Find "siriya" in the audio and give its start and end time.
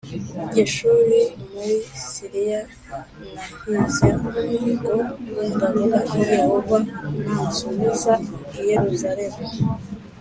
2.09-2.61